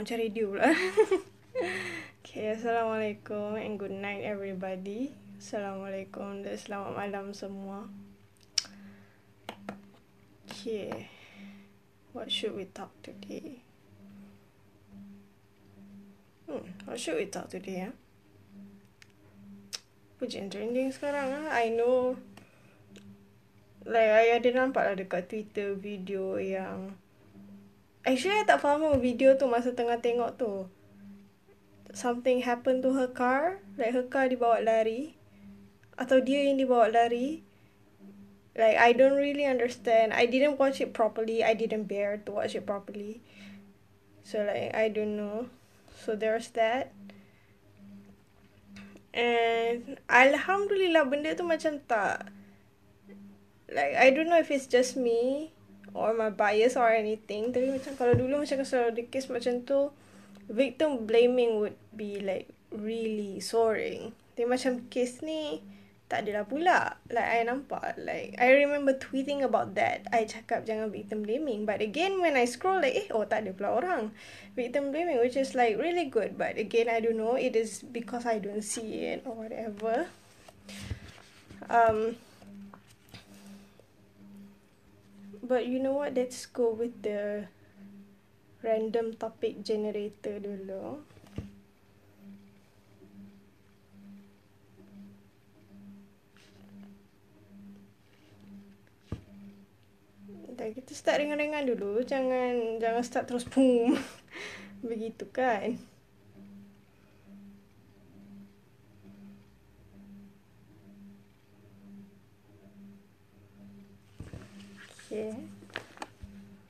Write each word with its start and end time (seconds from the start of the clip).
Macam 0.00 0.16
radio 0.16 0.48
pula. 0.48 0.72
okay, 2.24 2.56
Assalamualaikum 2.56 3.52
and 3.60 3.76
good 3.76 3.92
night 3.92 4.24
everybody. 4.24 5.12
Assalamualaikum 5.36 6.40
dan 6.40 6.56
selamat 6.56 6.96
malam 6.96 7.36
semua. 7.36 7.84
Okay, 10.48 11.04
what 12.16 12.32
should 12.32 12.56
we 12.56 12.64
talk 12.64 12.88
today? 13.04 13.60
Hmm, 16.48 16.64
what 16.88 16.96
should 16.96 17.20
we 17.20 17.28
talk 17.28 17.52
today 17.52 17.84
ya? 17.84 17.92
Apa 20.16 20.24
je 20.24 20.48
trending 20.48 20.96
sekarang 20.96 21.44
ah? 21.44 21.52
I 21.52 21.76
know 21.76 22.16
Like 23.84 24.16
I 24.16 24.40
ada 24.40 24.48
nampak 24.48 24.80
lah 24.80 24.96
dekat 24.96 25.28
Twitter 25.28 25.76
video 25.76 26.40
yang 26.40 26.96
Actually 28.00 28.40
I 28.40 28.48
tak 28.48 28.64
faham 28.64 28.96
video 28.96 29.36
tu 29.36 29.44
masa 29.44 29.76
tengah 29.76 30.00
tengok 30.00 30.40
tu. 30.40 30.72
Something 31.92 32.40
happen 32.46 32.80
to 32.86 32.94
her 32.94 33.10
car 33.10 33.58
Like 33.74 33.92
her 33.92 34.06
car 34.06 34.30
dibawa 34.30 34.62
lari 34.62 35.18
Atau 36.00 36.24
dia 36.24 36.48
yang 36.48 36.56
dibawa 36.56 36.88
lari. 36.88 37.44
Like 38.56 38.80
I 38.80 38.96
don't 38.96 39.20
really 39.20 39.44
understand. 39.44 40.16
I 40.16 40.24
didn't 40.24 40.56
watch 40.56 40.80
it 40.80 40.96
properly. 40.96 41.44
I 41.44 41.52
didn't 41.52 41.92
bear 41.92 42.24
to 42.24 42.40
watch 42.40 42.56
it 42.56 42.64
properly. 42.64 43.20
So 44.24 44.48
like 44.48 44.72
I 44.72 44.88
don't 44.88 45.20
know. 45.20 45.52
So 45.92 46.16
there's 46.16 46.48
that. 46.56 46.96
And 49.12 50.00
Alhamdulillah 50.08 51.04
benda 51.04 51.36
tu 51.36 51.44
macam 51.44 51.84
tak. 51.84 52.32
Like 53.68 53.92
I 53.92 54.08
don't 54.08 54.32
know 54.32 54.40
if 54.40 54.48
it's 54.48 54.66
just 54.66 54.96
me 54.96 55.52
Or 55.92 56.14
my 56.14 56.30
bias 56.30 56.78
or 56.78 56.90
anything 56.90 57.50
Tapi 57.50 57.70
macam 57.70 57.92
kalau 57.98 58.14
dulu 58.14 58.42
macam 58.42 58.62
kalau 58.62 58.90
ada 58.90 59.02
case 59.08 59.28
macam 59.30 59.62
tu 59.66 59.90
Victim 60.50 61.06
blaming 61.06 61.62
would 61.62 61.78
be 61.94 62.18
like 62.22 62.50
really 62.74 63.42
soaring 63.42 64.14
Tapi 64.34 64.46
macam 64.46 64.86
case 64.90 65.22
ni 65.22 65.62
tak 66.10 66.26
adalah 66.26 66.42
pula. 66.42 66.98
Like, 67.06 67.30
I 67.38 67.46
nampak. 67.46 67.94
Like, 68.02 68.34
I 68.42 68.50
remember 68.66 68.98
tweeting 68.98 69.46
about 69.46 69.78
that. 69.78 70.10
I 70.10 70.26
cakap 70.26 70.66
jangan 70.66 70.90
victim 70.90 71.22
blaming. 71.22 71.62
But 71.62 71.78
again, 71.78 72.18
when 72.18 72.34
I 72.34 72.50
scroll, 72.50 72.82
like, 72.82 72.98
eh, 72.98 73.08
oh, 73.14 73.22
tak 73.30 73.46
ada 73.46 73.54
pula 73.54 73.78
orang. 73.78 74.10
Victim 74.58 74.90
blaming, 74.90 75.22
which 75.22 75.38
is, 75.38 75.54
like, 75.54 75.78
really 75.78 76.10
good. 76.10 76.34
But 76.34 76.58
again, 76.58 76.90
I 76.90 76.98
don't 76.98 77.14
know. 77.14 77.38
It 77.38 77.54
is 77.54 77.86
because 77.86 78.26
I 78.26 78.42
don't 78.42 78.66
see 78.66 79.06
it 79.06 79.22
or 79.22 79.38
whatever. 79.38 80.10
Um, 81.70 82.18
but 85.42 85.66
you 85.66 85.78
know 85.78 85.92
what? 85.92 86.14
Let's 86.14 86.46
go 86.46 86.70
with 86.70 87.02
the 87.02 87.48
random 88.62 89.16
topic 89.16 89.64
generator 89.64 90.38
dulu. 90.38 91.02
Kita 100.60 100.92
start 100.92 101.24
ringan-ringan 101.24 101.72
dulu. 101.72 102.04
Jangan 102.04 102.76
jangan 102.78 103.02
start 103.02 103.24
terus 103.26 103.48
boom. 103.48 103.96
Begitu 104.84 105.24
kan? 105.32 105.80
Okay. 115.10 115.34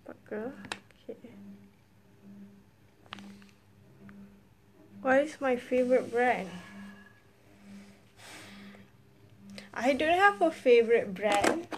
Apakah? 0.08 0.56
Okay. 1.04 1.28
What 5.04 5.28
is 5.28 5.36
my 5.44 5.60
favorite 5.60 6.08
brand? 6.08 6.48
I 9.76 9.92
don't 9.92 10.16
have 10.16 10.40
a 10.40 10.48
favorite 10.48 11.12
brand. 11.12 11.68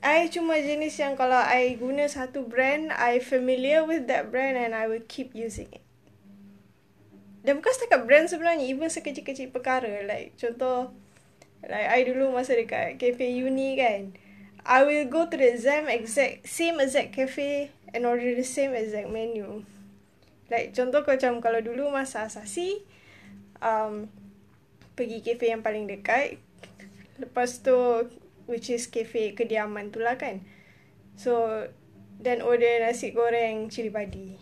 I 0.00 0.32
cuma 0.32 0.56
jenis 0.56 0.96
yang 0.96 1.20
kalau 1.20 1.44
I 1.44 1.76
guna 1.76 2.08
satu 2.08 2.48
brand, 2.48 2.88
I 2.88 3.20
familiar 3.20 3.84
with 3.84 4.08
that 4.08 4.32
brand 4.32 4.56
and 4.56 4.72
I 4.72 4.88
will 4.88 5.04
keep 5.04 5.36
using 5.36 5.68
it. 5.68 5.84
Dan 7.44 7.60
bukan 7.60 7.76
setakat 7.76 8.08
brand 8.08 8.32
sebenarnya, 8.32 8.64
even 8.64 8.88
sekecil-kecil 8.88 9.52
perkara. 9.52 10.00
Like, 10.08 10.32
contoh, 10.40 10.96
like 11.60 11.92
I 11.92 12.08
dulu 12.08 12.32
masa 12.32 12.56
dekat 12.56 12.96
cafe 12.96 13.36
uni 13.36 13.76
kan, 13.76 14.16
I 14.62 14.86
will 14.86 15.06
go 15.10 15.26
to 15.26 15.36
the 15.36 15.58
same 15.58 15.90
exact, 15.90 16.46
same 16.46 16.78
exact 16.78 17.12
cafe 17.12 17.74
and 17.90 18.06
order 18.06 18.34
the 18.34 18.46
same 18.46 18.74
exact 18.78 19.10
menu. 19.10 19.66
Like, 20.46 20.70
contoh 20.70 21.02
macam 21.02 21.42
kalau 21.42 21.58
dulu 21.64 21.90
masa 21.90 22.30
asasi, 22.30 22.84
um, 23.58 24.06
pergi 24.94 25.24
cafe 25.24 25.50
yang 25.50 25.66
paling 25.66 25.90
dekat, 25.90 26.38
lepas 27.18 27.58
tu 27.64 28.06
which 28.46 28.70
is 28.70 28.86
cafe 28.86 29.34
kediaman 29.34 29.90
tu 29.90 29.98
lah 29.98 30.14
kan. 30.14 30.46
So, 31.18 31.66
then 32.22 32.38
order 32.38 32.86
nasi 32.86 33.10
goreng 33.10 33.66
cili 33.66 33.90
padi. 33.90 34.38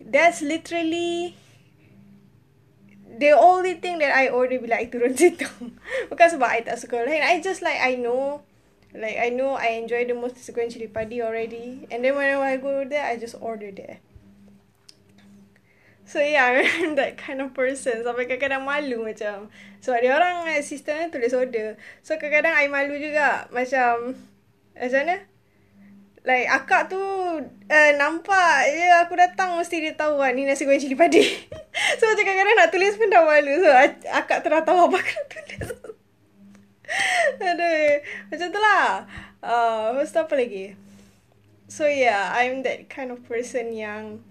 That's 0.00 0.40
literally 0.40 1.36
the 3.18 3.36
only 3.36 3.76
thing 3.76 3.98
that 4.00 4.14
I 4.14 4.32
order 4.32 4.56
bila 4.56 4.80
I 4.80 4.88
turun 4.88 5.12
situ. 5.20 5.48
Bukan 6.08 6.26
sebab 6.32 6.48
I 6.48 6.64
tak 6.64 6.80
suka 6.80 7.04
lain. 7.04 7.20
I 7.20 7.42
just 7.44 7.60
like, 7.60 7.76
I 7.76 7.98
know, 8.00 8.46
like 8.94 9.18
I 9.20 9.28
know 9.28 9.54
I 9.54 9.76
enjoy 9.76 10.08
the 10.08 10.16
most 10.16 10.36
nasi 10.36 10.52
goreng 10.52 10.72
cili 10.72 10.88
padi 10.88 11.20
already. 11.20 11.84
And 11.92 12.04
then 12.04 12.16
whenever 12.16 12.44
I 12.44 12.56
go 12.56 12.84
there, 12.88 13.04
I 13.04 13.20
just 13.20 13.36
order 13.40 13.68
there. 13.68 14.00
So 16.08 16.24
yeah, 16.24 16.48
I'm 16.80 16.96
that 16.96 17.20
kind 17.20 17.44
of 17.44 17.52
person. 17.52 18.00
Sampai 18.00 18.24
kadang-kadang 18.24 18.64
malu 18.64 19.04
macam. 19.04 19.52
So 19.84 19.92
ada 19.92 20.08
orang 20.16 20.48
assistant 20.56 21.12
tulis 21.12 21.36
order. 21.36 21.76
So 22.00 22.16
kadang-kadang 22.16 22.56
I 22.56 22.66
malu 22.72 22.96
juga. 22.96 23.44
Macam, 23.52 24.16
macam 24.72 25.00
mana? 25.04 25.16
Like 26.24 26.48
akak 26.48 26.92
tu 26.92 27.00
uh, 27.00 27.90
nampak 27.96 28.68
je 28.68 28.84
aku 29.00 29.16
datang 29.16 29.56
mesti 29.56 29.80
dia 29.80 29.96
tahu 29.96 30.20
kan 30.20 30.36
ni 30.36 30.44
nasi 30.48 30.64
goreng 30.64 30.80
cili 30.80 30.96
padi. 30.96 31.24
so 32.00 32.04
macam 32.08 32.24
kadang-kadang 32.24 32.56
nak 32.56 32.70
tulis 32.72 32.96
pun 32.96 33.08
dah 33.12 33.22
malu. 33.28 33.54
So 33.60 33.68
akak 34.08 34.40
tu 34.40 34.48
dah 34.48 34.64
tahu 34.64 34.88
apa 34.88 34.96
aku 34.96 35.12
nak 35.12 35.28
tulis. 35.28 35.77
Aduh. 37.48 38.00
Macam 38.32 38.46
tu 38.50 38.60
lah. 38.60 39.04
Uh, 39.44 39.94
lepas 39.94 40.10
tu 40.10 40.20
apa 40.20 40.34
lagi? 40.34 40.74
So 41.68 41.84
yeah, 41.84 42.32
I'm 42.32 42.64
that 42.64 42.88
kind 42.88 43.12
of 43.12 43.22
person 43.28 43.76
yang 43.76 44.24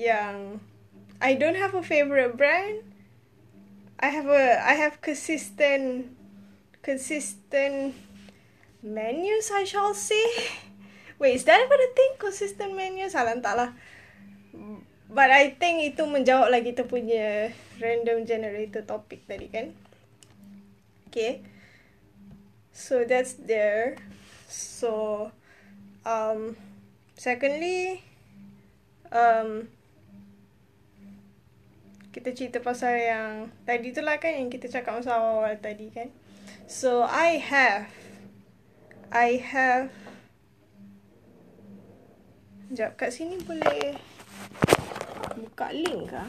yang 0.00 0.64
I 1.20 1.36
don't 1.36 1.60
have 1.60 1.76
a 1.76 1.84
favorite 1.84 2.40
brand. 2.40 2.82
I 4.00 4.08
have 4.10 4.26
a 4.26 4.58
I 4.64 4.74
have 4.80 5.04
consistent 5.04 6.10
consistent 6.80 7.94
menus 8.80 9.52
I 9.52 9.68
shall 9.68 9.92
say. 9.92 10.24
Wait, 11.20 11.36
is 11.36 11.44
that 11.46 11.62
even 11.62 11.78
a 11.78 11.90
thing? 11.94 12.12
Consistent 12.18 12.72
menus? 12.74 13.12
Salah 13.12 13.38
tak 13.38 13.54
lah. 13.54 13.70
But 15.14 15.30
I 15.30 15.54
think 15.54 15.94
itu 15.94 16.02
menjawab 16.08 16.50
lagi 16.50 16.74
kita 16.74 16.90
punya 16.90 17.54
random 17.78 18.26
generator 18.26 18.82
topic 18.82 19.22
tadi 19.30 19.46
kan. 19.46 19.70
Okay. 21.12 21.53
So 22.74 23.06
that's 23.06 23.38
there. 23.38 23.94
So 24.50 25.30
um 26.02 26.58
secondly 27.14 28.02
um 29.14 29.70
kita 32.10 32.34
cerita 32.34 32.58
pasal 32.58 32.98
yang 32.98 33.30
tadi 33.62 33.94
tu 33.94 34.02
lah 34.02 34.18
kan 34.18 34.34
yang 34.34 34.50
kita 34.50 34.66
cakap 34.66 34.98
masa 34.98 35.14
awal-awal 35.14 35.54
tadi 35.62 35.94
kan. 35.94 36.10
So 36.66 37.06
I 37.06 37.38
have 37.38 37.86
I 39.14 39.38
have 39.38 39.94
Sekejap, 42.74 42.98
kat 42.98 43.10
sini 43.14 43.38
boleh 43.38 43.94
buka 45.38 45.70
link 45.70 46.10
kah? 46.10 46.26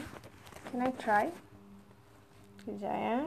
Can 0.70 0.78
I 0.78 0.94
try? 0.94 1.26
Sekejap 2.62 2.94
ya. 2.94 3.18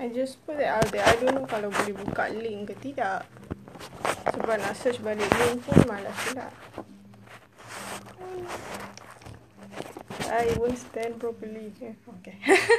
I 0.00 0.08
just 0.08 0.40
put 0.48 0.56
it 0.56 0.64
out 0.64 0.88
there. 0.88 1.04
I 1.04 1.12
don't 1.20 1.36
know 1.36 1.44
kalau 1.44 1.68
boleh 1.68 1.92
buka 1.92 2.32
link 2.32 2.72
ke 2.72 2.74
tidak. 2.80 3.28
Sebab 4.32 4.56
nak 4.56 4.72
search 4.72 4.96
balik 5.04 5.28
link 5.28 5.60
pun 5.60 5.76
malas 5.84 6.16
pula. 6.24 6.48
I 10.32 10.56
won't 10.56 10.80
stand 10.80 11.20
properly. 11.20 11.68
Okay. 11.76 12.36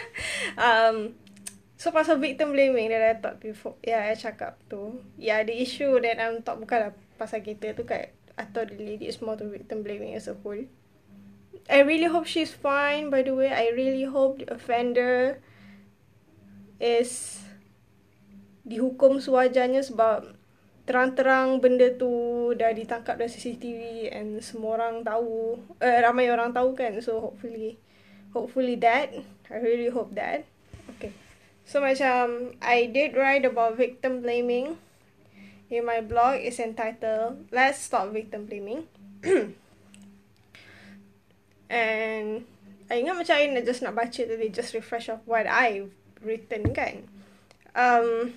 um, 0.57 1.13
so 1.77 1.93
pasal 1.93 2.17
victim 2.17 2.57
blaming 2.57 2.89
that 2.89 3.05
I 3.05 3.13
talk 3.21 3.37
before. 3.37 3.77
Yeah, 3.85 4.01
I 4.01 4.17
cakap 4.17 4.57
tu. 4.65 5.05
Yeah, 5.21 5.45
the 5.45 5.53
issue 5.53 5.93
that 6.01 6.17
I'm 6.17 6.41
talk 6.41 6.57
bukanlah 6.57 6.97
pasal 7.21 7.45
kita 7.45 7.77
tu 7.77 7.85
kan. 7.85 8.09
Atau 8.33 8.65
the 8.65 8.81
lady 8.81 9.05
is 9.05 9.21
more 9.21 9.37
to 9.37 9.45
victim 9.45 9.85
blaming 9.85 10.17
as 10.17 10.25
a 10.25 10.33
whole. 10.41 10.65
I 11.69 11.85
really 11.85 12.09
hope 12.09 12.25
she's 12.25 12.49
fine 12.49 13.13
by 13.13 13.21
the 13.21 13.37
way. 13.37 13.53
I 13.53 13.69
really 13.77 14.09
hope 14.09 14.41
the 14.41 14.49
offender 14.49 15.37
is 16.81 17.37
dihukum 18.65 19.21
sewajarnya 19.21 19.85
sebab 19.85 20.33
terang-terang 20.89 21.61
benda 21.61 21.93
tu 21.93 22.09
dah 22.57 22.73
ditangkap 22.73 23.21
dari 23.21 23.29
CCTV 23.29 24.09
and 24.09 24.41
semua 24.41 24.81
orang 24.81 25.05
tahu 25.05 25.61
uh, 25.77 25.99
ramai 26.01 26.33
orang 26.33 26.49
tahu 26.51 26.73
kan. 26.73 26.97
So 27.05 27.21
hopefully 27.21 27.77
hopefully 28.33 28.75
that 28.81 29.13
I 29.53 29.61
really 29.61 29.93
hope 29.93 30.17
that. 30.17 30.49
Okay. 30.97 31.13
So 31.69 31.79
macam 31.79 32.57
I 32.59 32.89
did 32.89 33.13
write 33.13 33.45
about 33.45 33.77
victim 33.77 34.25
blaming 34.25 34.81
in 35.69 35.85
my 35.85 36.01
blog. 36.01 36.41
Is 36.41 36.57
entitled 36.57 37.45
let's 37.53 37.77
stop 37.77 38.09
victim 38.09 38.49
blaming. 38.49 38.89
And 41.71 42.43
I 42.91 42.99
ingat 42.99 43.15
macam 43.15 43.35
I 43.39 43.63
just 43.63 43.79
nak 43.79 43.95
baca 43.95 44.19
tadi 44.27 44.51
just 44.51 44.75
refresh 44.75 45.07
of 45.07 45.23
what 45.23 45.47
I've 45.47 45.93
written 46.21 46.73
kan 46.73 47.05
um 47.73 48.33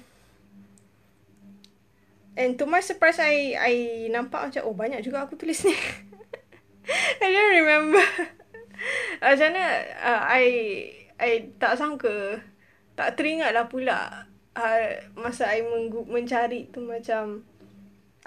And 2.35 2.59
to 2.59 2.67
my 2.67 2.83
surprise, 2.83 3.23
I 3.23 3.55
I 3.55 3.75
nampak 4.11 4.51
macam, 4.51 4.63
oh 4.67 4.75
banyak 4.75 5.07
juga 5.07 5.23
aku 5.23 5.39
tulis 5.39 5.63
ni. 5.63 5.71
I 7.23 7.31
don't 7.31 7.55
remember. 7.63 8.03
macam 9.23 9.55
mana, 9.55 9.67
uh, 10.03 10.23
I, 10.27 10.45
I 11.15 11.55
tak 11.63 11.79
sangka, 11.79 12.43
tak 12.99 13.15
teringat 13.15 13.55
lah 13.55 13.71
pula 13.71 14.27
uh, 14.59 14.87
masa 15.15 15.47
I 15.47 15.63
menggu- 15.63 16.11
mencari 16.11 16.75
tu 16.75 16.83
macam, 16.83 17.47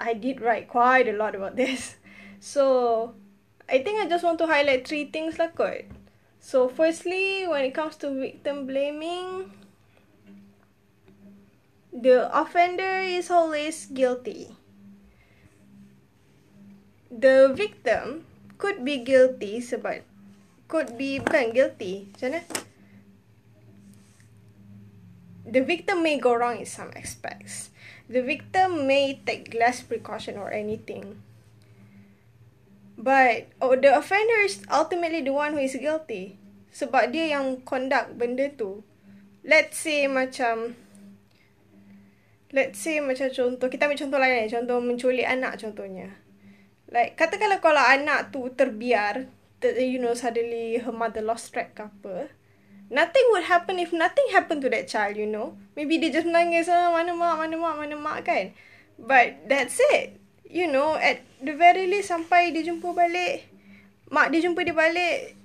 I 0.00 0.16
did 0.16 0.40
write 0.40 0.72
quite 0.72 1.08
a 1.08 1.16
lot 1.16 1.36
about 1.36 1.56
this. 1.56 1.96
So, 2.38 3.18
I 3.66 3.82
think 3.82 3.98
I 3.98 4.06
just 4.06 4.22
want 4.22 4.38
to 4.38 4.46
highlight 4.46 4.86
three 4.86 5.10
things 5.10 5.42
lah 5.42 5.50
kot. 5.50 5.90
So, 6.40 6.68
firstly, 6.68 7.46
when 7.46 7.64
it 7.64 7.74
comes 7.74 7.96
to 8.00 8.10
victim 8.10 8.66
blaming, 8.66 9.52
the 11.92 12.30
offender 12.30 13.02
is 13.02 13.30
always 13.30 13.86
guilty. 13.86 14.54
The 17.10 17.50
victim 17.52 18.24
could 18.58 18.84
be 18.84 19.02
guilty 19.02 19.58
sebab 19.58 20.06
could 20.68 21.00
be 21.00 21.18
bukan 21.18 21.56
guilty. 21.56 22.12
Macam 22.12 22.28
mana? 22.36 22.42
The 25.48 25.64
victim 25.64 26.04
may 26.04 26.20
go 26.20 26.36
wrong 26.36 26.60
in 26.60 26.68
some 26.68 26.92
aspects. 26.92 27.72
The 28.04 28.20
victim 28.20 28.84
may 28.84 29.16
take 29.24 29.56
less 29.56 29.80
precaution 29.80 30.36
or 30.36 30.52
anything. 30.52 31.24
But 32.98 33.54
oh, 33.62 33.78
the 33.78 33.94
offender 33.94 34.42
is 34.42 34.66
ultimately 34.66 35.22
the 35.22 35.30
one 35.30 35.54
who 35.54 35.62
is 35.62 35.78
guilty. 35.78 36.34
Sebab 36.74 37.14
dia 37.14 37.38
yang 37.38 37.62
conduct 37.62 38.18
benda 38.18 38.50
tu. 38.50 38.82
Let's 39.46 39.78
say 39.78 40.10
macam 40.10 40.74
let's 42.50 42.80
say 42.80 42.98
macam 42.98 43.30
contoh, 43.30 43.68
kita 43.70 43.86
ambil 43.86 44.00
contoh 44.02 44.18
lain, 44.18 44.50
contoh 44.50 44.78
menculik 44.82 45.26
anak 45.28 45.60
contohnya. 45.60 46.16
Like, 46.88 47.20
katakanlah 47.20 47.60
kalau 47.60 47.84
anak 47.84 48.32
tu 48.32 48.48
terbiar, 48.56 49.28
you 49.62 50.00
know, 50.00 50.16
suddenly 50.16 50.80
her 50.80 50.94
mother 50.94 51.20
lost 51.20 51.52
track 51.52 51.76
ke 51.76 51.84
apa, 51.84 52.32
nothing 52.88 53.26
would 53.36 53.44
happen 53.44 53.76
if 53.76 53.92
nothing 53.92 54.24
happened 54.32 54.64
to 54.64 54.72
that 54.72 54.88
child, 54.88 55.20
you 55.20 55.28
know. 55.28 55.60
Maybe 55.76 56.00
dia 56.00 56.08
just 56.08 56.24
menangis, 56.24 56.72
ah, 56.72 56.88
mana 56.88 57.12
mak, 57.12 57.36
mana 57.44 57.56
mak, 57.60 57.74
mana 57.76 57.96
mak 58.00 58.18
kan. 58.24 58.56
But 58.96 59.44
that's 59.46 59.76
it. 59.92 60.16
You 60.48 60.64
know, 60.64 60.96
at 60.96 61.20
the 61.44 61.52
very 61.52 61.84
least 61.84 62.08
sampai 62.08 62.56
dia 62.56 62.64
jumpa 62.64 62.96
balik, 62.96 63.44
mak 64.08 64.32
dia 64.32 64.40
jumpa 64.40 64.64
dia 64.64 64.72
balik, 64.72 65.36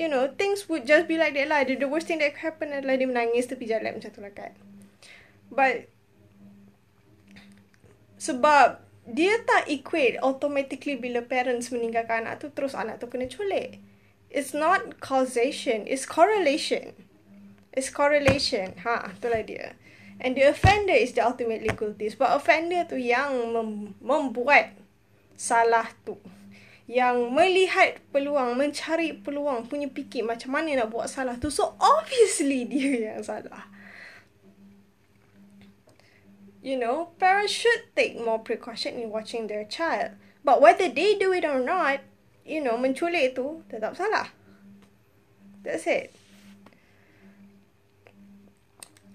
you 0.00 0.08
know, 0.08 0.32
things 0.40 0.64
would 0.72 0.88
just 0.88 1.04
be 1.04 1.20
like 1.20 1.36
that 1.36 1.44
lah. 1.44 1.60
The, 1.68 1.76
the 1.76 1.88
worst 1.88 2.08
thing 2.08 2.24
that 2.24 2.32
could 2.32 2.40
happen 2.40 2.72
adalah 2.72 2.96
dia 2.96 3.04
menangis 3.04 3.46
tepi 3.46 3.68
jalan 3.68 4.00
macam 4.00 4.10
tu 4.10 4.24
lah 4.24 4.32
kan. 4.32 4.56
But 5.52 5.92
sebab 8.16 8.80
dia 9.04 9.44
tak 9.44 9.68
equate 9.68 10.16
automatically 10.24 10.96
bila 10.96 11.20
parents 11.20 11.68
meninggalkan 11.68 12.24
anak 12.24 12.40
tu 12.40 12.48
terus 12.48 12.72
anak 12.72 13.04
tu 13.04 13.06
kena 13.12 13.28
culik. 13.28 13.84
It's 14.32 14.56
not 14.56 14.98
causation, 15.04 15.84
it's 15.84 16.08
correlation. 16.08 16.96
It's 17.74 17.90
correlation. 17.90 18.78
Ha, 18.82 19.14
itulah 19.14 19.44
dia. 19.44 19.76
And 20.24 20.32
the 20.32 20.48
offender 20.48 20.96
is 20.96 21.12
the 21.12 21.20
ultimately 21.20 21.68
guilty. 21.68 22.08
Sebab 22.08 22.40
offender 22.40 22.88
tu 22.88 22.96
yang 22.96 23.52
mem- 23.52 23.92
membuat 24.00 24.72
salah 25.36 25.92
tu. 26.08 26.16
Yang 26.88 27.28
melihat 27.28 28.00
peluang, 28.08 28.56
mencari 28.56 29.20
peluang, 29.20 29.68
punya 29.68 29.92
fikir 29.92 30.24
macam 30.24 30.56
mana 30.56 30.80
nak 30.80 30.88
buat 30.88 31.12
salah 31.12 31.36
tu. 31.36 31.52
So, 31.52 31.76
obviously 31.76 32.64
dia 32.64 33.12
yang 33.12 33.20
salah 33.20 33.74
you 36.64 36.78
know, 36.78 37.12
parents 37.20 37.52
should 37.52 37.92
take 37.94 38.16
more 38.16 38.38
precaution 38.40 38.96
in 38.96 39.10
watching 39.10 39.46
their 39.46 39.64
child. 39.64 40.16
But 40.42 40.60
whether 40.60 40.88
they 40.88 41.14
do 41.14 41.30
it 41.32 41.44
or 41.44 41.60
not, 41.60 42.00
you 42.44 42.64
know, 42.64 42.80
menculik 42.80 43.36
tu 43.36 43.60
tetap 43.68 43.92
salah. 43.92 44.32
That's 45.60 45.84
it. 45.84 46.16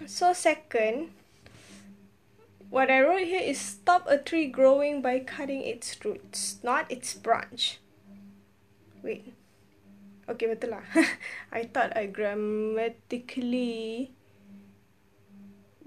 So 0.07 0.31
second, 0.31 1.11
what 2.69 2.91
I 2.91 3.01
wrote 3.01 3.27
here 3.27 3.41
is 3.41 3.59
stop 3.59 4.07
a 4.07 4.17
tree 4.17 4.47
growing 4.47 5.01
by 5.01 5.19
cutting 5.19 5.63
its 5.63 5.97
roots, 6.05 6.59
not 6.63 6.89
its 6.91 7.13
branch. 7.13 7.79
Wait. 9.03 9.33
Okay, 10.29 10.45
betul 10.45 10.77
lah. 10.77 10.85
I 11.55 11.65
thought 11.65 11.97
I 11.97 12.05
grammatically 12.05 14.13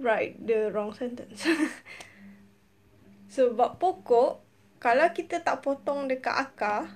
write 0.03 0.43
the 0.43 0.75
wrong 0.75 0.91
sentence. 0.99 1.47
Sebab 3.39 3.79
pokok, 3.79 4.43
kalau 4.83 5.07
kita 5.15 5.39
tak 5.41 5.63
potong 5.63 6.11
dekat 6.11 6.35
akar, 6.35 6.91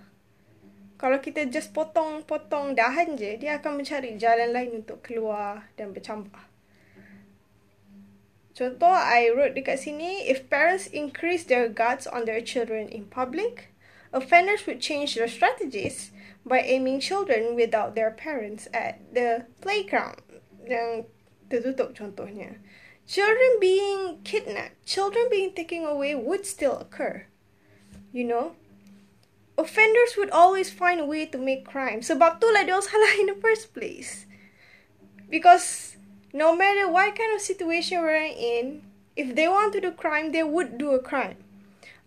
kalau 0.98 1.20
kita 1.20 1.44
just 1.46 1.76
potong-potong 1.76 2.74
dahan 2.74 3.14
je, 3.20 3.36
dia 3.38 3.60
akan 3.60 3.84
mencari 3.84 4.16
jalan 4.16 4.48
lain 4.50 4.82
untuk 4.82 5.04
keluar 5.04 5.68
dan 5.78 5.92
bercambah. 5.94 6.55
Contoh, 8.56 8.88
I 8.88 9.28
wrote 9.36 9.52
dekat 9.52 9.84
sini, 9.84 10.24
if 10.24 10.48
parents 10.48 10.88
increase 10.88 11.44
their 11.44 11.68
guards 11.68 12.08
on 12.08 12.24
their 12.24 12.40
children 12.40 12.88
in 12.88 13.04
public, 13.12 13.76
offenders 14.16 14.64
would 14.64 14.80
change 14.80 15.12
their 15.12 15.28
strategies 15.28 16.10
by 16.40 16.64
aiming 16.64 17.04
children 17.04 17.52
without 17.52 17.92
their 17.92 18.08
parents 18.08 18.64
at 18.72 18.96
the 19.12 19.44
playground. 19.60 20.24
Yang 20.64 21.12
tertutup 21.52 21.92
contohnya. 21.92 22.64
children 23.06 23.58
being 23.60 24.18
kidnapped, 24.24 24.84
children 24.84 25.26
being 25.30 25.54
taken 25.54 25.84
away 25.84 26.14
would 26.14 26.44
still 26.44 26.76
occur. 26.78 27.26
You 28.12 28.24
know? 28.24 28.56
Offenders 29.56 30.16
would 30.18 30.30
always 30.30 30.70
find 30.70 31.00
a 31.00 31.06
way 31.06 31.24
to 31.26 31.38
make 31.38 31.64
crime. 31.64 32.00
Sebab 32.04 32.42
tu 32.42 32.52
lah 32.52 32.66
dia 32.66 32.76
salah 32.82 33.16
in 33.22 33.32
the 33.32 33.38
first 33.40 33.72
place. 33.72 34.26
Because 35.30 35.95
no 36.32 36.56
matter 36.56 36.90
what 36.90 37.14
kind 37.16 37.34
of 37.34 37.40
situation 37.40 38.02
we're 38.02 38.30
in, 38.30 38.82
if 39.16 39.34
they 39.34 39.48
want 39.48 39.72
to 39.72 39.80
do 39.80 39.92
crime, 39.92 40.32
they 40.32 40.42
would 40.42 40.78
do 40.78 40.90
a 40.92 40.98
crime. 40.98 41.36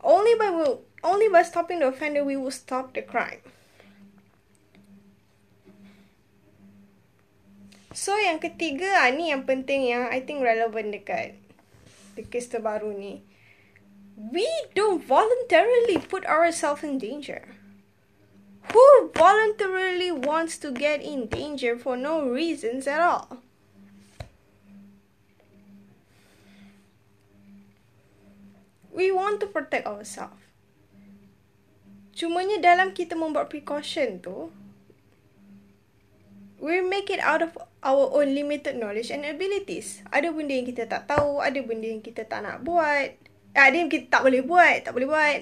Only 0.02 0.36
by 0.36 0.50
will 0.50 0.82
only 1.04 1.28
by 1.28 1.44
stopping 1.44 1.80
the 1.80 1.88
offender 1.88 2.24
we 2.24 2.38
will 2.38 2.52
stop 2.52 2.94
the 2.94 3.02
crime. 3.02 3.42
So 7.94 8.16
yang 8.16 8.40
ketiga 8.40 9.04
ah, 9.04 9.10
ni 9.12 9.34
yang 9.34 9.44
penting 9.44 9.90
yang 9.90 10.08
I 10.08 10.22
think 10.24 10.46
relevant 10.46 10.94
dekat 10.94 11.36
the 12.16 12.24
terbaru 12.24 12.96
ni. 12.96 13.26
We 14.20 14.48
don't 14.76 15.00
voluntarily 15.00 15.98
put 15.98 16.28
ourselves 16.28 16.84
in 16.84 17.00
danger. 17.00 17.56
Who 18.76 19.10
voluntarily 19.16 20.12
wants 20.12 20.60
to 20.60 20.70
get 20.70 21.02
in 21.02 21.32
danger 21.32 21.80
for 21.80 21.96
no 21.96 22.28
reasons 22.28 22.86
at 22.86 23.00
all? 23.00 23.42
We 29.00 29.16
want 29.16 29.40
to 29.40 29.48
protect 29.48 29.88
ourselves. 29.88 30.44
Cumanya 32.12 32.60
dalam 32.60 32.92
kita 32.92 33.16
membuat 33.16 33.48
precaution 33.48 34.20
tu, 34.20 34.52
we 36.60 36.84
make 36.84 37.08
it 37.08 37.24
out 37.24 37.40
of 37.40 37.56
our 37.80 38.12
own 38.12 38.36
limited 38.36 38.76
knowledge 38.76 39.08
and 39.08 39.24
abilities. 39.24 40.04
Ada 40.12 40.36
benda 40.36 40.52
yang 40.52 40.68
kita 40.68 40.84
tak 40.84 41.08
tahu, 41.08 41.40
ada 41.40 41.64
benda 41.64 41.88
yang 41.88 42.04
kita 42.04 42.28
tak 42.28 42.44
nak 42.44 42.60
buat. 42.60 43.16
Eh, 43.56 43.64
ada 43.64 43.72
yang 43.72 43.88
kita 43.88 44.12
tak 44.12 44.28
boleh 44.28 44.44
buat, 44.44 44.84
tak 44.84 44.92
boleh 44.92 45.08
buat. 45.08 45.40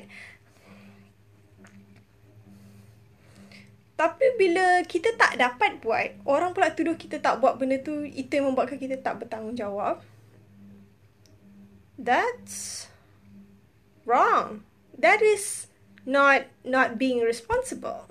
Tapi 3.97 4.25
bila 4.37 4.85
kita 4.85 5.17
tak 5.17 5.33
dapat 5.41 5.81
buat, 5.81 6.13
orang 6.29 6.53
pula 6.53 6.77
tuduh 6.77 6.93
kita 6.93 7.17
tak 7.17 7.41
buat 7.41 7.57
benda 7.57 7.81
tu, 7.81 8.05
itu 8.05 8.29
yang 8.37 8.53
membuatkan 8.53 8.77
kita 8.77 9.01
tak 9.01 9.25
bertanggungjawab. 9.25 10.05
That's 11.97 12.85
wrong. 14.07 14.63
That 14.97 15.21
is 15.21 15.67
not 16.05 16.47
not 16.63 16.97
being 16.97 17.19
responsible. 17.19 18.07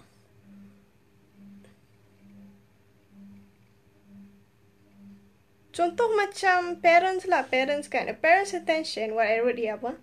contoh 5.77 6.09
macam 6.17 6.81
parents 6.81 7.29
lah 7.29 7.45
parents 7.45 7.85
kan 7.85 8.09
a 8.09 8.17
parent's 8.17 8.57
attention 8.57 9.13
what 9.13 9.29
I 9.29 9.45
wrote 9.45 9.61
here 9.61 9.77
apa 9.77 10.01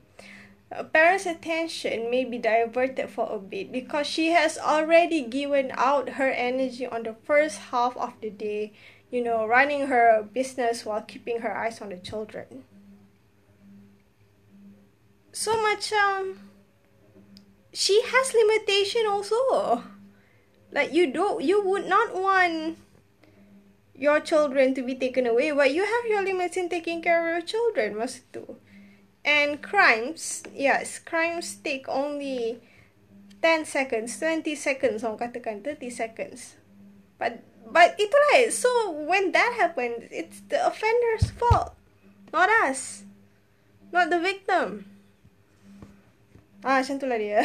a 0.69 0.85
parent's 0.85 1.25
attention 1.25 2.13
may 2.13 2.21
be 2.21 2.37
diverted 2.37 3.09
for 3.09 3.25
a 3.33 3.41
bit 3.41 3.73
because 3.73 4.05
she 4.05 4.29
has 4.37 4.61
already 4.61 5.25
given 5.25 5.73
out 5.73 6.21
her 6.21 6.29
energy 6.29 6.85
on 6.85 7.09
the 7.09 7.17
first 7.25 7.73
half 7.73 7.97
of 7.97 8.13
the 8.21 8.29
day 8.29 8.69
you 9.09 9.25
know 9.25 9.49
running 9.49 9.89
her 9.89 10.21
business 10.21 10.85
while 10.85 11.01
keeping 11.01 11.41
her 11.41 11.57
eyes 11.57 11.81
on 11.81 11.89
the 11.89 11.97
children 11.97 12.69
so 15.33 15.59
much 15.61 15.91
um 15.91 16.39
she 17.73 17.99
has 18.05 18.33
limitation 18.33 19.03
also 19.09 19.83
like 20.71 20.93
you 20.93 21.11
don't 21.11 21.43
you 21.43 21.59
would 21.65 21.85
not 21.85 22.13
want 22.15 22.77
your 23.95 24.19
children 24.19 24.73
to 24.73 24.81
be 24.81 24.95
taken 24.95 25.25
away, 25.25 25.51
but 25.51 25.73
you 25.73 25.85
have 25.85 26.05
your 26.09 26.23
limits 26.23 26.57
in 26.57 26.69
taking 26.69 27.01
care 27.01 27.23
of 27.23 27.31
your 27.31 27.45
children, 27.45 27.97
must 27.97 28.29
do. 28.31 28.57
And 29.23 29.61
crimes, 29.61 30.43
yes, 30.53 30.99
crimes 30.99 31.55
take 31.55 31.87
only 31.87 32.59
10 33.41 33.65
seconds, 33.65 34.19
20 34.19 34.55
seconds, 34.55 35.03
orang 35.03 35.31
katakan 35.31 35.63
30 35.63 35.89
seconds. 35.89 36.59
But 37.15 37.39
but 37.63 37.95
itulah, 37.95 38.51
so 38.51 38.91
when 38.91 39.31
that 39.31 39.55
happens, 39.55 40.11
it's 40.11 40.43
the 40.51 40.59
offender's 40.59 41.31
fault, 41.31 41.71
not 42.35 42.51
us, 42.67 43.07
not 43.95 44.11
the 44.11 44.19
victim. 44.19 44.92
Ah, 46.63 46.79
macam 46.79 46.95
itulah 46.95 47.19
dia. 47.19 47.43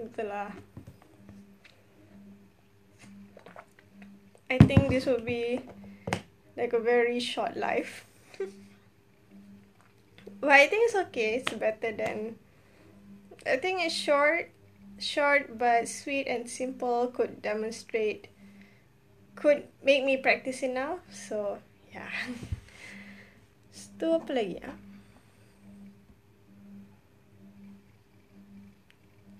itulah. 0.00 0.48
I 4.48 4.56
think 4.64 4.88
this 4.88 5.04
will 5.04 5.20
be 5.20 5.60
like 6.56 6.72
a 6.72 6.80
very 6.80 7.20
short 7.20 7.60
life. 7.60 8.08
but 10.40 10.48
I 10.48 10.64
think 10.64 10.88
it's 10.88 10.96
okay. 11.12 11.44
It's 11.44 11.52
better 11.52 11.92
than. 11.92 12.40
I 13.44 13.60
think 13.60 13.84
it's 13.84 13.92
short, 13.92 14.48
short 14.96 15.60
but 15.60 15.92
sweet 15.92 16.24
and 16.24 16.48
simple. 16.48 17.12
Could 17.12 17.44
demonstrate. 17.44 18.32
Could 19.36 19.68
make 19.84 20.08
me 20.08 20.16
practice 20.16 20.64
enough. 20.64 21.04
So 21.12 21.60
yeah. 21.92 22.08
Itu 23.76 24.24
apa 24.24 24.32
lagi? 24.32 24.87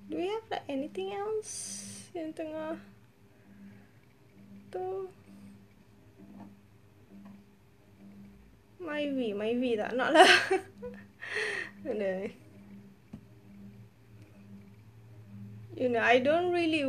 Do 0.08 0.16
we 0.16 0.26
have 0.32 0.48
like 0.48 0.64
anything 0.72 1.12
else 1.12 2.08
yang 2.16 2.32
tengah 2.32 2.80
tu 4.72 5.12
My 8.78 9.04
V, 9.04 9.36
my 9.36 9.52
V 9.52 9.76
tak? 9.76 9.92
Nak 9.92 10.10
lah. 10.16 10.32
You 15.78 15.88
know, 15.88 16.02
I 16.02 16.18
don't 16.18 16.50
really 16.50 16.82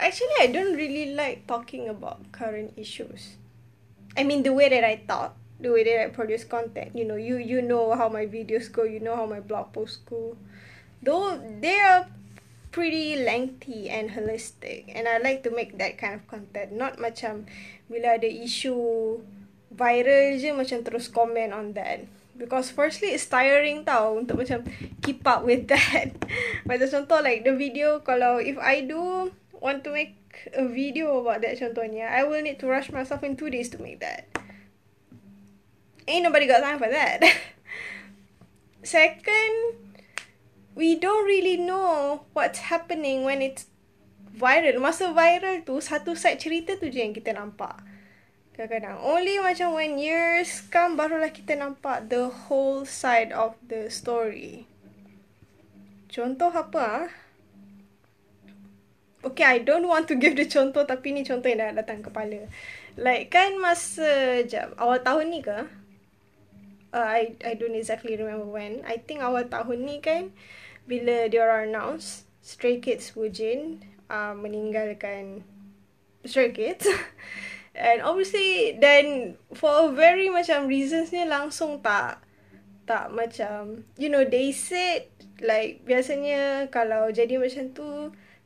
Actually, 0.00 0.36
I 0.40 0.48
don't 0.48 0.74
really 0.74 1.12
like 1.12 1.46
talking 1.46 1.88
about 1.88 2.32
current 2.32 2.72
issues. 2.76 3.36
I 4.16 4.24
mean, 4.24 4.42
the 4.42 4.52
way 4.52 4.68
that 4.68 4.84
I 4.84 5.04
talk 5.06 5.36
The 5.60 5.70
way 5.70 5.84
that 5.84 6.00
I 6.02 6.08
produce 6.08 6.44
content 6.44 6.96
You 6.96 7.04
know, 7.04 7.16
you 7.20 7.36
you 7.36 7.60
know 7.60 7.94
how 7.94 8.08
my 8.08 8.24
videos 8.26 8.72
go 8.72 8.84
You 8.88 9.00
know 9.00 9.14
how 9.14 9.26
my 9.26 9.40
blog 9.40 9.74
posts 9.74 10.00
go. 10.08 10.38
Though, 11.04 11.36
they 11.60 11.76
are 11.78 12.08
pretty 12.74 13.14
lengthy 13.22 13.86
and 13.86 14.18
holistic 14.18 14.90
and 14.90 15.06
I 15.06 15.22
like 15.22 15.46
to 15.46 15.54
make 15.54 15.78
that 15.78 15.94
kind 15.94 16.18
of 16.18 16.26
content. 16.26 16.74
Not 16.74 16.98
macam 16.98 17.46
bila 17.86 18.18
ada 18.18 18.26
isu 18.26 18.74
viral 19.70 20.42
je 20.42 20.50
macam 20.50 20.82
terus 20.82 21.06
comment 21.06 21.54
on 21.54 21.78
that. 21.78 22.10
Because 22.34 22.74
firstly 22.74 23.14
it's 23.14 23.30
tiring 23.30 23.86
tau 23.86 24.18
untuk 24.18 24.42
macam 24.42 24.66
keep 25.06 25.22
up 25.22 25.46
with 25.46 25.70
that. 25.72 26.18
Macam 26.66 26.90
contoh 26.90 27.22
like 27.22 27.46
the 27.46 27.54
video 27.54 28.02
kalau 28.02 28.42
if 28.42 28.58
I 28.58 28.82
do 28.82 29.30
want 29.62 29.86
to 29.86 29.94
make 29.94 30.18
a 30.50 30.66
video 30.66 31.22
about 31.22 31.46
that 31.46 31.54
contohnya 31.62 32.10
I 32.10 32.26
will 32.26 32.42
need 32.42 32.58
to 32.58 32.66
rush 32.66 32.90
myself 32.90 33.22
in 33.22 33.38
two 33.38 33.54
days 33.54 33.70
to 33.70 33.78
make 33.78 34.02
that. 34.02 34.26
Ain't 36.10 36.26
nobody 36.26 36.50
got 36.50 36.66
time 36.66 36.82
for 36.82 36.90
that. 36.90 37.22
Second 38.82 39.83
we 40.74 40.98
don't 40.98 41.24
really 41.24 41.56
know 41.56 42.26
what's 42.34 42.70
happening 42.70 43.22
when 43.22 43.40
it's 43.42 43.70
viral. 44.34 44.82
Masa 44.82 45.14
viral 45.14 45.62
tu, 45.62 45.78
satu 45.78 46.18
side 46.18 46.42
cerita 46.42 46.74
tu 46.74 46.90
je 46.90 47.02
yang 47.02 47.14
kita 47.14 47.34
nampak. 47.34 47.78
Kadang-kadang. 48.54 49.02
Only 49.02 49.42
macam 49.42 49.74
when 49.74 49.98
years 49.98 50.62
come, 50.70 50.94
barulah 50.94 51.30
kita 51.30 51.58
nampak 51.58 52.06
the 52.06 52.30
whole 52.30 52.86
side 52.86 53.34
of 53.34 53.58
the 53.66 53.90
story. 53.90 54.70
Contoh 56.06 56.54
apa 56.54 56.82
ah? 56.82 57.06
Okay, 59.24 59.42
I 59.42 59.58
don't 59.64 59.88
want 59.88 60.06
to 60.12 60.14
give 60.14 60.38
the 60.38 60.46
contoh 60.46 60.84
tapi 60.84 61.10
ni 61.10 61.24
contoh 61.26 61.48
yang 61.50 61.74
dah 61.74 61.82
datang 61.82 62.04
kepala. 62.04 62.46
Like 62.94 63.34
kan 63.34 63.58
masa, 63.58 64.44
jap, 64.46 64.76
awal 64.78 65.02
tahun 65.02 65.34
ni 65.34 65.40
ke? 65.42 65.66
Uh, 66.94 67.08
I 67.10 67.34
I 67.42 67.58
don't 67.58 67.74
exactly 67.74 68.14
remember 68.14 68.46
when. 68.46 68.86
I 68.86 69.02
think 69.02 69.18
awal 69.18 69.50
tahun 69.50 69.82
ni 69.82 69.98
kan, 69.98 70.30
bila 70.84 71.28
dia 71.28 71.40
orang 71.44 71.72
announce 71.72 72.28
Stray 72.44 72.80
Kids 72.80 73.16
Wujin 73.16 73.80
uh, 74.12 74.36
meninggalkan 74.36 75.44
Stray 76.24 76.52
Kids. 76.52 76.84
And 77.74 78.06
obviously 78.06 78.78
then 78.78 79.34
for 79.50 79.90
very 79.90 80.30
macam 80.30 80.70
reasons 80.70 81.10
ni 81.10 81.26
langsung 81.26 81.82
tak 81.82 82.22
tak 82.84 83.10
macam 83.10 83.82
you 83.96 84.12
know 84.12 84.22
they 84.22 84.52
said 84.52 85.08
like 85.40 85.82
biasanya 85.82 86.68
kalau 86.68 87.10
jadi 87.10 87.40
macam 87.40 87.72
tu 87.74 87.88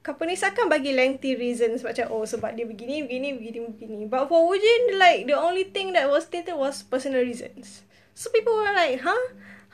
companies 0.00 0.46
akan 0.46 0.72
bagi 0.72 0.94
lengthy 0.94 1.36
reasons 1.36 1.84
macam 1.84 2.08
oh 2.08 2.24
sebab 2.24 2.54
dia 2.56 2.64
begini 2.64 3.04
begini 3.04 3.36
begini 3.36 3.58
begini. 3.68 4.04
But 4.08 4.32
for 4.32 4.48
Wujin 4.48 4.96
like 4.96 5.28
the 5.28 5.36
only 5.36 5.68
thing 5.68 5.92
that 5.92 6.08
was 6.08 6.24
stated 6.24 6.56
was 6.56 6.80
personal 6.80 7.20
reasons. 7.20 7.84
So 8.16 8.32
people 8.32 8.56
were 8.56 8.72
like 8.72 9.04
huh? 9.04 9.24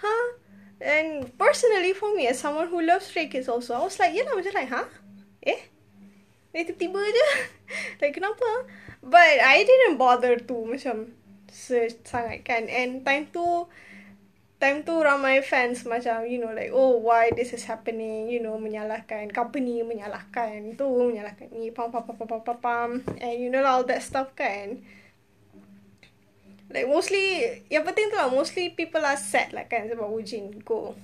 Huh 0.03 0.44
And 0.85 1.33
personally 1.41 1.97
for 1.97 2.13
me 2.13 2.29
as 2.29 2.37
someone 2.37 2.69
who 2.69 2.85
loves 2.85 3.09
Stray 3.09 3.33
Kids 3.33 3.49
also, 3.49 3.73
I 3.73 3.81
was 3.81 3.97
like, 3.97 4.13
yeah 4.13 4.29
lah, 4.29 4.37
macam 4.37 4.53
like, 4.53 4.69
huh? 4.69 4.85
Eh? 5.41 5.61
Eh, 6.53 6.63
tiba-tiba 6.69 7.01
je. 7.01 7.29
like, 8.05 8.13
kenapa? 8.13 8.69
But 9.01 9.41
I 9.41 9.65
didn't 9.65 9.97
bother 9.97 10.37
to 10.37 10.57
macam 10.69 11.17
search 11.49 12.05
sangat 12.05 12.45
kan. 12.45 12.69
And 12.69 13.01
time 13.01 13.33
tu, 13.33 13.65
time 14.61 14.85
tu 14.85 14.93
ramai 15.01 15.41
fans 15.41 15.89
macam, 15.89 16.29
you 16.29 16.37
know, 16.37 16.53
like, 16.53 16.71
oh, 16.71 17.01
why 17.01 17.33
this 17.33 17.57
is 17.57 17.65
happening? 17.65 18.29
You 18.29 18.45
know, 18.45 18.61
menyalahkan 18.61 19.33
company, 19.33 19.81
menyalahkan 19.81 20.77
tu, 20.77 20.85
menyalahkan 20.85 21.49
ni, 21.49 21.73
pam, 21.73 21.89
pam, 21.89 22.05
pam, 22.05 22.13
pam, 22.13 22.29
pam, 22.29 22.41
pam, 22.45 22.59
pam. 22.61 22.91
And 23.25 23.41
you 23.41 23.49
know, 23.49 23.65
all 23.65 23.89
that 23.89 24.05
stuff 24.05 24.37
kan. 24.37 24.85
Like 26.75 26.91
mostly 26.91 27.63
Yang 27.71 27.85
penting 27.87 28.07
tu 28.11 28.19
lah 28.19 28.27
Mostly 28.27 28.75
people 28.75 29.07
are 29.07 29.15
sad 29.15 29.55
lah 29.55 29.71
kan 29.71 29.87
Sebab 29.87 30.11
Wujin 30.11 30.59
go. 30.67 30.99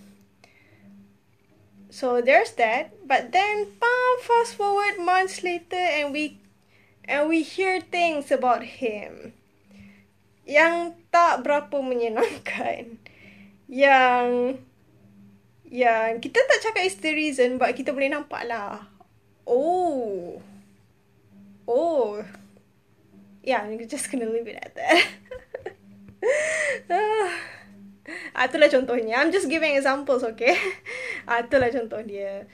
So 1.95 2.19
there's 2.19 2.59
that. 2.59 2.91
But 3.07 3.31
then 3.31 3.71
Pam 3.79 4.13
fast 4.27 4.59
forward 4.59 4.99
Months 4.99 5.47
later 5.47 5.79
And 5.79 6.11
we 6.11 6.43
And 7.07 7.31
we 7.31 7.43
hear 7.43 7.83
things 7.83 8.31
about 8.31 8.63
him. 8.63 9.35
Yang 10.47 10.95
tak 11.11 11.43
berapa 11.43 11.79
menyenangkan. 11.83 12.99
Yang 13.71 14.27
Yang 15.67 16.11
Kita 16.23 16.39
tak 16.39 16.61
cakap 16.67 16.83
is 16.87 16.99
the 16.99 17.15
reason 17.15 17.59
But 17.59 17.79
kita 17.79 17.95
boleh 17.95 18.11
nampak 18.11 18.47
lah. 18.47 18.91
Oh. 19.47 20.39
Oh. 21.67 22.23
Yeah, 23.43 23.63
I'm 23.63 23.79
just 23.89 24.11
gonna 24.11 24.27
leave 24.27 24.47
it 24.47 24.59
at 24.63 24.75
that. 24.75 25.07
ah, 28.37 28.45
itulah 28.47 28.69
contohnya. 28.69 29.21
I'm 29.21 29.33
just 29.33 29.49
giving 29.49 29.77
examples, 29.77 30.23
okay? 30.23 30.57
ah, 31.31 31.45
itulah 31.45 31.73
contoh 31.73 32.03
dia. 32.05 32.49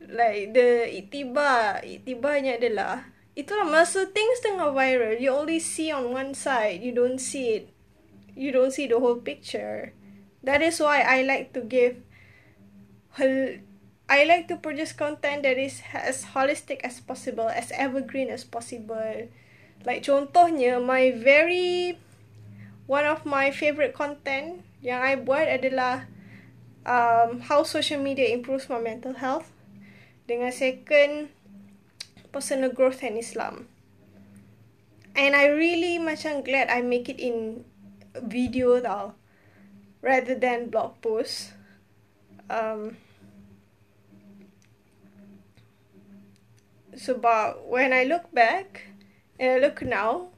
Like, 0.00 0.56
the 0.56 0.88
itibar, 0.88 1.84
itibarnya 1.84 2.56
adalah, 2.56 3.04
itulah 3.36 3.68
masa 3.68 4.08
things 4.10 4.40
tengah 4.40 4.72
viral, 4.72 5.20
you 5.20 5.30
only 5.30 5.60
see 5.60 5.92
on 5.92 6.10
one 6.10 6.32
side, 6.32 6.80
you 6.80 6.90
don't 6.90 7.20
see 7.20 7.62
it, 7.62 7.64
you 8.32 8.50
don't 8.50 8.72
see 8.72 8.88
the 8.88 8.96
whole 8.96 9.20
picture. 9.20 9.92
That 10.42 10.64
is 10.64 10.80
why 10.80 11.04
I 11.04 11.22
like 11.22 11.52
to 11.52 11.60
give, 11.60 12.00
I 13.20 14.24
like 14.24 14.48
to 14.48 14.56
produce 14.56 14.96
content 14.96 15.44
that 15.44 15.60
is 15.60 15.84
as 15.92 16.32
holistic 16.32 16.80
as 16.80 16.98
possible, 16.98 17.52
as 17.52 17.70
evergreen 17.76 18.32
as 18.32 18.42
possible. 18.42 19.28
Like 19.84 20.02
contohnya, 20.02 20.80
my 20.80 21.12
very 21.12 22.00
one 22.90 23.06
of 23.06 23.22
my 23.22 23.54
favourite 23.54 23.94
content 23.94 24.66
yang 24.82 24.98
I 24.98 25.14
buat 25.14 25.46
adalah 25.46 26.10
um, 26.82 27.46
how 27.46 27.62
social 27.62 28.02
media 28.02 28.26
improves 28.34 28.66
my 28.66 28.82
mental 28.82 29.14
health 29.14 29.54
dengan 30.26 30.50
second 30.50 31.30
personal 32.34 32.74
growth 32.74 33.06
and 33.06 33.14
Islam. 33.14 33.70
and 35.20 35.34
I 35.34 35.52
really 35.52 35.98
macam 35.98 36.40
glad 36.40 36.70
I 36.70 36.82
make 36.82 37.12
it 37.12 37.18
in 37.18 37.68
video 38.14 38.80
tau 38.80 39.14
rather 40.00 40.34
than 40.34 40.72
blog 40.72 40.98
post 41.04 41.52
um 42.48 42.96
sebab 46.96 47.68
when 47.68 47.92
I 47.92 48.08
look 48.08 48.32
back 48.34 48.90
and 49.38 49.48
I 49.50 49.58
look 49.62 49.84
now 49.84 50.29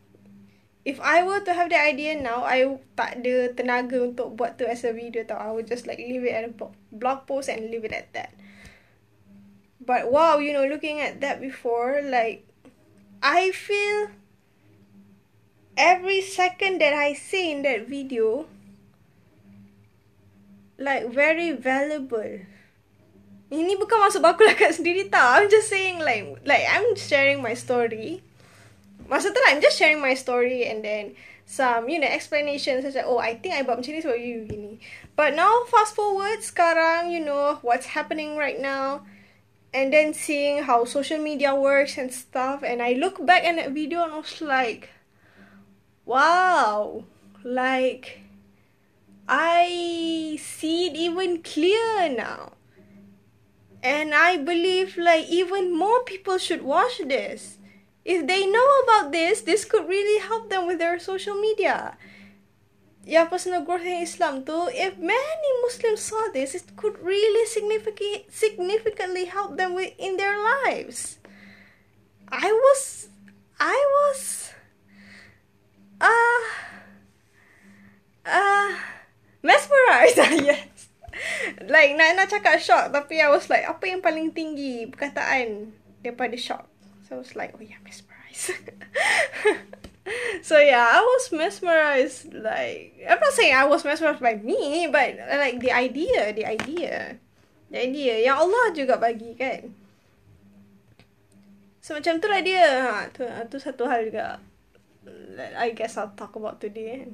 if 0.85 0.99
I 1.01 1.23
were 1.23 1.41
to 1.41 1.53
have 1.55 1.71
the 1.71 1.79
idea 1.79 2.19
now 2.19 2.43
I 2.43 2.67
tak 2.99 3.23
ada 3.23 3.55
tenaga 3.55 4.03
untuk 4.03 4.35
buat 4.35 4.59
tu 4.59 4.67
as 4.67 4.83
a 4.83 4.91
video 4.91 5.23
tau. 5.23 5.39
I 5.39 5.55
would 5.55 5.71
just 5.71 5.87
like 5.87 6.03
leave 6.03 6.27
it 6.27 6.35
at 6.35 6.51
a 6.51 6.53
blog 6.91 7.27
post 7.31 7.47
and 7.47 7.71
leave 7.71 7.87
it 7.87 7.95
at 7.95 8.11
that. 8.19 8.35
But 9.79 10.11
wow 10.11 10.43
you 10.43 10.51
know 10.51 10.67
looking 10.67 10.99
at 10.99 11.23
that 11.23 11.39
before 11.39 12.03
like 12.03 12.43
I 13.23 13.55
feel 13.55 14.11
every 15.79 16.19
second 16.19 16.83
that 16.83 16.95
I 16.95 17.15
say 17.15 17.55
in 17.55 17.63
that 17.63 17.87
video 17.87 18.51
like 20.83 21.07
very 21.15 21.55
valuable. 21.55 22.43
Ini 23.53 23.77
bukan 23.79 24.03
maksud 24.03 24.19
aku 24.19 24.43
lah 24.49 24.59
kat 24.59 24.75
sendiri 24.75 25.07
tau. 25.07 25.39
I'm 25.39 25.47
just 25.47 25.71
saying 25.71 26.03
like 26.03 26.43
like 26.43 26.67
I'm 26.67 26.99
sharing 26.99 27.39
my 27.39 27.55
story 27.55 28.27
Masa 29.11 29.35
lah 29.35 29.55
I'm 29.55 29.61
just 29.61 29.79
sharing 29.79 30.01
my 30.01 30.15
story 30.15 30.67
and 30.67 30.85
then 30.85 31.15
some 31.45 31.89
you 31.89 31.99
know 31.99 32.07
explanation 32.07 32.81
such 32.83 32.97
as 32.97 33.05
oh 33.05 33.19
I 33.19 33.35
think 33.35 33.55
I 33.55 33.63
buat 33.63 33.83
macam 33.83 33.93
ni 33.93 34.01
sebab 34.01 34.19
you 34.19 34.47
gini. 34.47 34.81
But 35.19 35.35
now 35.35 35.67
fast 35.69 35.95
forward 35.95 36.41
sekarang 36.41 37.13
you 37.13 37.21
know 37.21 37.59
what's 37.61 37.93
happening 37.93 38.37
right 38.39 38.59
now. 38.59 39.05
And 39.73 39.89
then 39.89 40.13
seeing 40.13 40.69
how 40.69 40.85
social 40.85 41.17
media 41.17 41.57
works 41.57 41.97
and 41.97 42.13
stuff. 42.13 42.61
And 42.61 42.85
I 42.85 42.93
look 42.93 43.25
back 43.25 43.45
at 43.49 43.57
that 43.57 43.73
video 43.73 44.05
and 44.05 44.13
I 44.13 44.21
was 44.21 44.41
like 44.41 44.93
wow. 46.05 47.05
Like 47.43 48.21
I 49.29 50.37
see 50.39 50.89
it 50.89 50.95
even 50.97 51.43
clear 51.43 52.09
now. 52.13 52.55
And 53.83 54.15
I 54.15 54.39
believe 54.39 54.97
like 54.97 55.27
even 55.27 55.77
more 55.77 56.05
people 56.05 56.39
should 56.39 56.63
watch 56.63 57.03
this 57.03 57.59
if 58.05 58.27
they 58.27 58.47
know 58.47 58.69
about 58.85 59.13
this, 59.13 59.43
this 59.43 59.65
could 59.65 59.89
really 59.89 60.21
help 60.21 60.51
them 60.51 60.67
with 60.67 60.79
their 60.79 60.99
social 60.99 61.39
media. 61.39 61.97
Yang 63.03 63.27
personal 63.31 63.63
growth 63.67 63.83
in 63.87 64.03
Islam 64.03 64.47
too. 64.47 64.71
if 64.71 64.95
many 64.99 65.51
Muslims 65.63 66.03
saw 66.03 66.31
this, 66.31 66.55
it 66.55 66.75
could 66.77 66.99
really 67.03 67.47
significantly 67.47 68.27
significantly 68.31 69.27
help 69.27 69.59
them 69.59 69.75
with 69.75 69.91
in 69.99 70.19
their 70.19 70.39
lives. 70.39 71.19
I 72.31 72.47
was, 72.47 73.11
I 73.59 73.75
was, 73.75 74.55
ah, 75.99 76.07
uh, 76.07 76.43
uh, 78.31 78.71
mesmerized. 79.43 80.23
yes, 80.47 80.89
like 81.67 81.99
nak 81.99 82.17
nak 82.17 82.31
cakap 82.31 82.63
shock, 82.63 82.95
tapi 82.95 83.19
I 83.19 83.35
was 83.35 83.51
like, 83.51 83.67
apa 83.67 83.83
yang 83.83 83.99
paling 83.99 84.31
tinggi 84.31 84.87
perkataan 84.89 85.75
daripada 86.07 86.39
shock? 86.39 86.72
I 87.13 87.21
was 87.21 87.37
like, 87.37 87.53
oh 87.53 87.61
yeah, 87.61 87.77
mesmerized. 87.85 88.57
so 90.43 90.57
yeah, 90.57 90.97
I 90.97 91.01
was 91.05 91.29
mesmerized. 91.29 92.33
Like 92.33 92.97
I'm 93.05 93.21
not 93.21 93.37
saying 93.37 93.53
I 93.53 93.69
was 93.69 93.85
mesmerized 93.85 94.25
by 94.25 94.41
me, 94.41 94.89
but 94.89 95.21
like 95.29 95.61
the 95.61 95.73
idea, 95.73 96.33
the 96.33 96.49
idea, 96.49 97.21
the 97.69 97.79
idea 97.85 98.25
yang 98.25 98.41
Allah 98.41 98.73
juga 98.73 98.97
bagi 98.97 99.37
kan. 99.37 99.77
So 101.85 102.01
macam 102.01 102.17
tu 102.17 102.27
lah 102.33 102.41
dia. 102.41 102.65
Ha, 102.89 103.13
tu, 103.13 103.29
tu 103.53 103.57
satu 103.61 103.85
hal 103.85 104.09
juga. 104.09 104.41
I 105.59 105.77
guess 105.77 106.01
I'll 106.01 106.17
talk 106.17 106.33
about 106.41 106.65
today. 106.65 107.13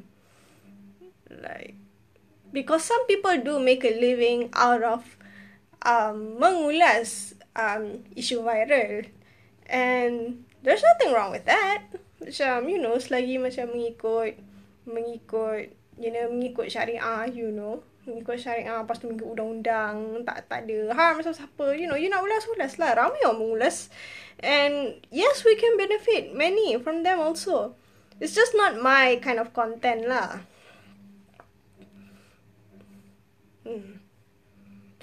Like 1.26 1.74
because 2.54 2.86
some 2.86 3.02
people 3.10 3.34
do 3.42 3.58
make 3.58 3.82
a 3.82 3.98
living 3.98 4.54
out 4.54 4.86
of 4.86 5.02
um, 5.82 6.38
mengulas 6.38 7.34
um, 7.58 8.06
isu 8.14 8.46
viral 8.46 9.17
And 9.68 10.48
there's 10.64 10.82
nothing 10.82 11.12
wrong 11.12 11.30
with 11.30 11.44
that. 11.44 11.84
Macam, 12.18 12.66
you 12.66 12.80
know, 12.80 12.96
selagi 12.96 13.36
macam 13.36 13.76
mengikut, 13.76 14.40
mengikut, 14.88 15.76
you 16.00 16.10
know, 16.10 16.26
mengikut 16.32 16.72
syariah, 16.72 17.28
you 17.28 17.52
know. 17.52 17.84
Mengikut 18.08 18.40
syariah, 18.40 18.80
lepas 18.80 18.96
tu 18.96 19.12
mengikut 19.12 19.36
undang-undang, 19.36 20.24
tak, 20.24 20.48
tak 20.48 20.64
ada 20.64 20.96
harm 20.96 21.20
siapa-siapa. 21.20 21.76
You 21.76 21.86
know, 21.92 22.00
you 22.00 22.08
nak 22.08 22.24
ulas-ulas 22.24 22.80
lah. 22.80 22.96
Ramai 22.96 23.20
orang 23.28 23.38
mengulas. 23.38 23.92
And 24.40 24.96
yes, 25.12 25.44
we 25.44 25.60
can 25.60 25.76
benefit 25.76 26.32
many 26.32 26.80
from 26.80 27.04
them 27.04 27.20
also. 27.20 27.76
It's 28.18 28.34
just 28.34 28.56
not 28.56 28.80
my 28.80 29.20
kind 29.20 29.38
of 29.38 29.52
content 29.52 30.08
lah. 30.08 30.42
Hmm. 33.68 34.00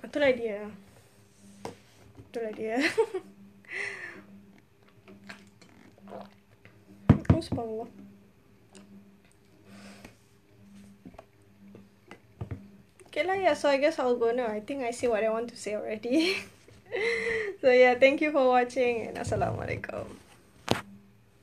Itulah 0.02 0.34
dia. 0.34 0.68
Itulah 2.34 2.52
dia. 2.58 2.82
subhanallah 7.46 7.88
Okay 13.16 13.24
lah, 13.24 13.40
yeah, 13.40 13.56
so 13.56 13.72
I 13.72 13.80
guess 13.80 13.96
I'll 13.96 14.20
go 14.20 14.36
now. 14.36 14.52
I 14.52 14.60
think 14.60 14.84
I 14.84 14.92
see 14.92 15.08
what 15.08 15.24
I 15.24 15.32
want 15.32 15.48
to 15.48 15.56
say 15.56 15.72
already. 15.72 16.36
so 17.64 17.72
yeah, 17.72 17.96
thank 17.96 18.20
you 18.20 18.36
for 18.36 18.44
watching 18.44 19.08
and 19.08 19.16
Assalamualaikum. 19.16 20.25